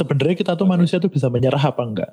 [0.00, 2.12] sebenarnya kita tuh manusia tuh bisa menyerah apa enggak?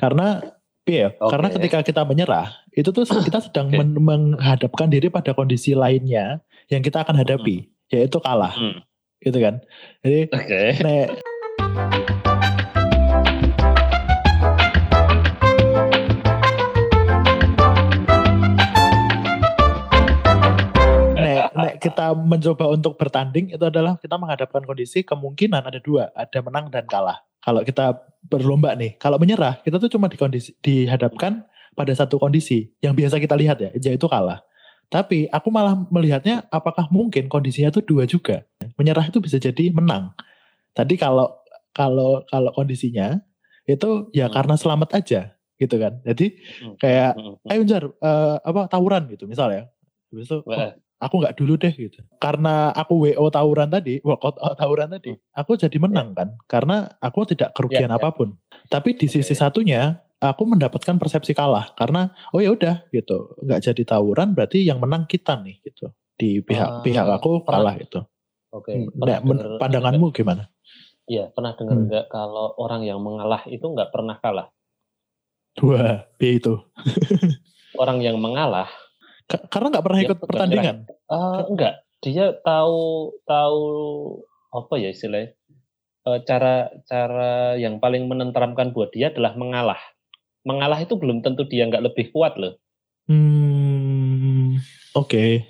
[0.00, 0.40] Karena
[0.82, 1.30] Iya, okay.
[1.30, 3.78] karena ketika kita menyerah, itu tuh kita sedang okay.
[3.78, 6.42] men menghadapkan diri pada kondisi lainnya
[6.74, 7.70] yang kita akan hadapi, hmm.
[7.94, 8.82] yaitu kalah, hmm.
[9.22, 9.62] gitu kan?
[10.02, 10.66] Jadi, okay.
[10.82, 11.06] nek,
[22.02, 26.82] kita mencoba untuk bertanding itu adalah kita menghadapkan kondisi kemungkinan ada dua, ada menang dan
[26.90, 27.22] kalah.
[27.38, 27.94] Kalau kita
[28.26, 31.46] berlomba nih, kalau menyerah kita tuh cuma di kondisi dihadapkan
[31.78, 34.42] pada satu kondisi yang biasa kita lihat ya, yaitu kalah.
[34.90, 38.42] Tapi aku malah melihatnya apakah mungkin kondisinya itu dua juga.
[38.74, 40.10] Menyerah itu bisa jadi menang.
[40.74, 41.30] Tadi kalau
[41.70, 43.22] kalau kalau kondisinya
[43.62, 44.34] itu ya hmm.
[44.34, 45.20] karena selamat aja
[45.54, 46.02] gitu kan.
[46.02, 46.74] Jadi hmm.
[46.82, 47.46] kayak hmm.
[47.46, 49.70] ayo Jar uh, apa tawuran gitu misalnya.
[50.10, 50.70] Habis itu oh,
[51.02, 51.98] aku nggak dulu deh gitu.
[52.22, 55.34] Karena aku WO tawuran tadi, workout tawuran tadi, hmm.
[55.34, 56.18] aku jadi menang yeah.
[56.22, 56.28] kan.
[56.46, 58.00] Karena aku tidak kerugian yeah, ya.
[58.00, 58.38] apa pun.
[58.70, 59.40] Tapi di sisi yeah.
[59.42, 59.82] satunya,
[60.22, 65.10] aku mendapatkan persepsi kalah karena oh ya udah gitu, nggak jadi tawuran berarti yang menang
[65.10, 65.90] kita nih gitu.
[66.14, 68.06] Di pihak uh, pihak aku kalah gitu.
[68.54, 68.70] Oke.
[68.70, 68.86] Okay.
[68.94, 69.18] Nah,
[69.58, 70.46] pandanganmu gimana?
[71.10, 71.86] Iya, pernah dengar hmm.
[71.90, 74.48] nggak kalau orang yang mengalah itu nggak pernah kalah?
[75.52, 76.54] Dua, B itu.
[77.82, 78.68] orang yang mengalah
[79.48, 80.76] karena nggak pernah ikut pertandingan.
[81.08, 83.64] Uh, enggak, dia tahu tahu
[84.52, 85.32] apa ya istilahnya
[86.06, 89.80] uh, cara cara yang paling menenteramkan buat dia adalah mengalah.
[90.42, 92.58] Mengalah itu belum tentu dia nggak lebih kuat loh.
[93.06, 94.58] Hmm,
[94.94, 95.08] oke.
[95.10, 95.46] Okay.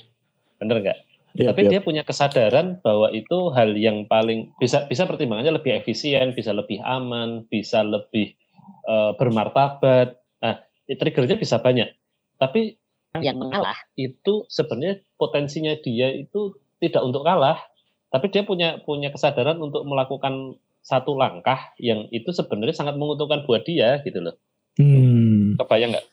[0.61, 0.99] Bener nggak?
[1.33, 1.71] Yep, Tapi yep.
[1.73, 6.77] dia punya kesadaran bahwa itu hal yang paling bisa bisa pertimbangannya lebih efisien, bisa lebih
[6.85, 8.37] aman, bisa lebih
[8.85, 10.21] uh, bermartabat.
[10.45, 11.89] Nah, triggernya bisa banyak.
[12.37, 12.77] Tapi
[13.21, 17.61] yang mengalah itu sebenarnya potensinya dia itu tidak untuk kalah,
[18.09, 23.69] tapi dia punya punya kesadaran untuk melakukan satu langkah yang itu sebenarnya sangat menguntungkan buat
[23.69, 24.37] dia gitu loh.
[24.81, 25.61] Hmm.
[25.61, 26.07] Kebayang nggak?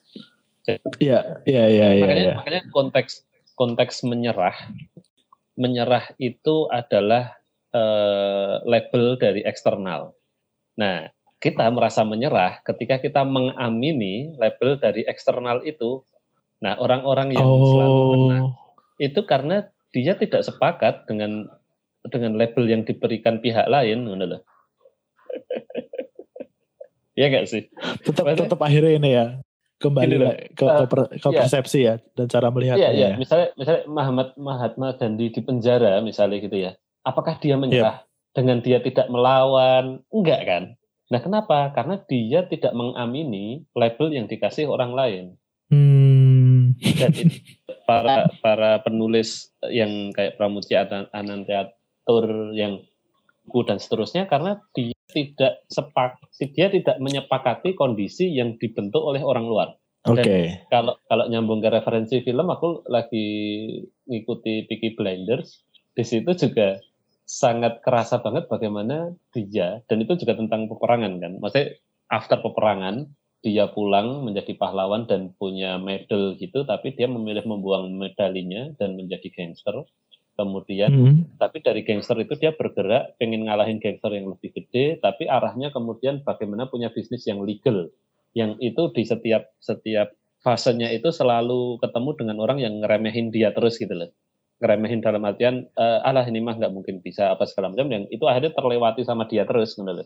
[1.00, 2.04] Iya, iya, iya, iya.
[2.04, 2.34] Makanya, ya.
[2.36, 3.24] makanya konteks
[3.56, 4.54] konteks menyerah,
[5.56, 7.40] menyerah itu adalah
[7.72, 10.12] uh, label dari eksternal.
[10.76, 11.08] Nah,
[11.40, 16.04] kita merasa menyerah ketika kita mengamini label dari eksternal itu
[16.60, 17.64] Nah, orang-orang yang oh.
[17.72, 18.46] selalu menang
[19.00, 21.48] itu karena dia tidak sepakat dengan
[22.06, 24.40] dengan label yang diberikan pihak lain, loh.
[27.18, 27.64] ya enggak sih?
[28.04, 29.26] Tetap Maksudnya, tetap akhirnya ini ya
[29.80, 31.40] kembali lah, ke, uh, ke, per, ke iya.
[31.40, 32.84] persepsi ya dan cara melihatnya.
[32.84, 33.08] Iya, iya.
[33.08, 33.16] Ya.
[33.16, 36.72] Misalnya misalnya Muhammad Mahatma Gandhi di penjara misalnya gitu ya.
[37.00, 38.36] Apakah dia menyerah yep.
[38.36, 40.04] dengan dia tidak melawan?
[40.12, 40.62] Enggak kan?
[41.10, 41.72] Nah, kenapa?
[41.72, 45.24] Karena dia tidak mengamini label yang dikasih orang lain.
[45.72, 45.99] Hmm
[46.80, 47.12] dan
[47.88, 52.82] para para penulis yang kayak Pramudia Anantiatur yang
[53.50, 56.22] buku dan seterusnya karena dia tidak sepak
[56.54, 59.68] dia tidak menyepakati kondisi yang dibentuk oleh orang luar.
[60.06, 60.22] Oke.
[60.22, 60.44] Okay.
[60.70, 63.26] Kalau kalau nyambung ke referensi film aku lagi
[64.06, 66.78] ngikuti Peaky Blinders di situ juga
[67.26, 71.32] sangat kerasa banget bagaimana dia dan itu juga tentang peperangan kan.
[71.42, 71.66] Maksudnya
[72.08, 73.10] after peperangan
[73.40, 79.32] dia pulang menjadi pahlawan dan punya medal gitu, tapi dia memilih membuang medalinya dan menjadi
[79.32, 79.84] gangster.
[80.36, 81.36] Kemudian, hmm.
[81.36, 86.24] tapi dari gangster itu dia bergerak pengen ngalahin gangster yang lebih gede, tapi arahnya kemudian
[86.24, 87.92] bagaimana punya bisnis yang legal,
[88.32, 93.76] yang itu di setiap setiap fasenya itu selalu ketemu dengan orang yang ngeremehin dia terus
[93.76, 94.08] gitu loh
[94.60, 98.20] ngeremehin dalam artian uh, alah ini mah nggak mungkin bisa apa segala macam yang itu
[98.28, 100.04] akhirnya terlewati sama dia terus gitu loh.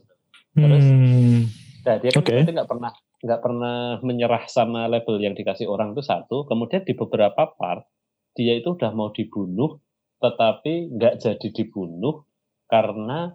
[0.54, 1.40] Terus hmm.
[1.84, 2.46] nah dia kan okay.
[2.46, 6.44] nggak pernah nggak pernah menyerah sama label yang dikasih orang itu satu.
[6.44, 7.88] Kemudian di beberapa part
[8.36, 9.80] dia itu udah mau dibunuh,
[10.20, 12.28] tetapi nggak jadi dibunuh
[12.68, 13.32] karena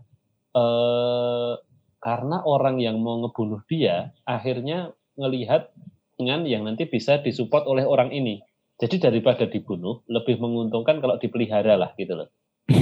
[0.53, 1.53] eh,
[1.99, 5.73] karena orang yang mau ngebunuh dia akhirnya ngelihat
[6.15, 8.39] dengan yang nanti bisa disupport oleh orang ini.
[8.79, 12.29] Jadi daripada dibunuh, lebih menguntungkan kalau dipelihara lah gitu loh.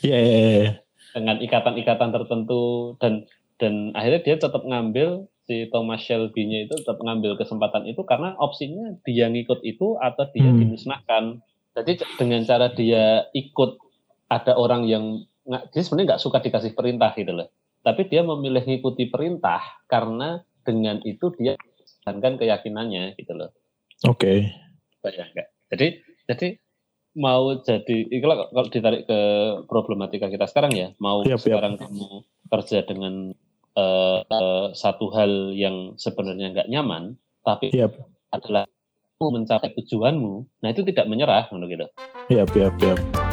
[0.00, 0.72] Iya, yeah, yeah, yeah.
[1.14, 3.28] Dengan ikatan-ikatan tertentu dan
[3.60, 8.94] dan akhirnya dia tetap ngambil si Thomas Shelby-nya itu tetap mengambil kesempatan itu karena opsinya
[9.02, 10.62] dia ngikut itu atau dia hmm.
[10.62, 11.42] dimusnahkan.
[11.74, 13.82] Jadi dengan cara dia ikut
[14.30, 17.50] ada orang yang nggak dia sebenarnya nggak suka dikasih perintah gitu loh.
[17.82, 19.58] Tapi dia memilih ngikuti perintah
[19.90, 23.50] karena dengan itu dia menjalankan keyakinannya gitu loh.
[24.06, 24.46] Oke.
[25.02, 25.26] Okay.
[25.74, 25.86] Jadi
[26.30, 26.46] jadi
[27.18, 29.20] mau jadi kalau kalau ditarik ke
[29.66, 31.82] problematika kita sekarang ya mau yep, sekarang yep.
[31.82, 32.22] kamu
[32.54, 33.34] kerja dengan
[33.80, 37.96] uh, uh, satu hal yang sebenarnya nggak nyaman, tapi yep.
[38.28, 38.68] adalah
[39.20, 41.86] mencapai tujuanmu, nah itu tidak menyerah, gitu.
[42.32, 43.29] Iya, yep, yep, yep.